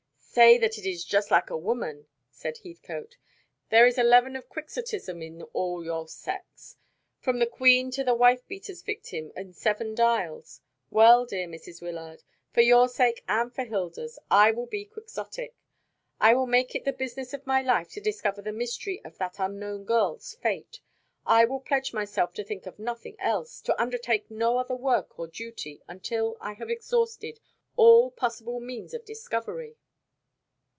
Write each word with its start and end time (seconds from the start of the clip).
"Say 0.33 0.57
that 0.59 0.77
it 0.77 0.85
is 0.89 1.03
just 1.03 1.29
like 1.29 1.49
a 1.49 1.57
woman," 1.57 2.07
said 2.29 2.59
Heathcote. 2.59 3.17
"There 3.69 3.85
is 3.85 3.97
a 3.97 4.03
leaven 4.03 4.37
of 4.37 4.47
Quixotism 4.47 5.21
in 5.21 5.41
all 5.51 5.83
your 5.83 6.07
sex, 6.07 6.77
from 7.19 7.39
the 7.39 7.45
Queen 7.45 7.91
to 7.91 8.03
the 8.05 8.13
wife 8.15 8.47
beater's 8.47 8.81
victim 8.81 9.33
in 9.35 9.51
Seven 9.51 9.93
Dials. 9.93 10.61
Well, 10.89 11.25
dear 11.25 11.47
Mrs. 11.49 11.81
Wyllard, 11.81 12.23
for 12.53 12.61
your 12.61 12.87
sake 12.87 13.25
and 13.27 13.53
for 13.53 13.65
Hilda's, 13.65 14.19
I 14.31 14.51
will 14.51 14.67
be 14.67 14.85
Quixotic. 14.85 15.53
I 16.21 16.33
will 16.33 16.47
make 16.47 16.75
it 16.75 16.85
the 16.85 16.93
business 16.93 17.33
of 17.33 17.45
my 17.45 17.61
life 17.61 17.89
to 17.89 17.99
discover 17.99 18.41
the 18.41 18.53
mystery 18.53 19.01
of 19.03 19.17
that 19.17 19.35
unknown 19.37 19.83
girl's 19.83 20.35
fate. 20.35 20.79
I 21.25 21.43
will 21.43 21.59
pledge 21.59 21.91
myself 21.91 22.33
to 22.35 22.43
think 22.45 22.65
of 22.65 22.79
nothing 22.79 23.17
else, 23.19 23.59
to 23.63 23.79
undertake 23.79 24.31
no 24.31 24.57
other 24.59 24.75
work 24.77 25.19
or 25.19 25.27
duty 25.27 25.81
until 25.89 26.37
I 26.39 26.53
have 26.53 26.69
exhausted 26.69 27.41
all 27.75 28.11
possible 28.11 28.61
means 28.61 28.93
of 28.93 29.03
discovery." 29.03 29.75